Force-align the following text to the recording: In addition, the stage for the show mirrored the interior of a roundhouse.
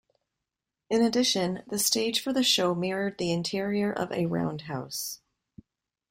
In 0.89 1.03
addition, 1.03 1.61
the 1.67 1.77
stage 1.77 2.21
for 2.21 2.33
the 2.33 2.41
show 2.41 2.73
mirrored 2.73 3.19
the 3.19 3.31
interior 3.31 3.91
of 3.93 4.11
a 4.11 4.25
roundhouse. 4.25 5.21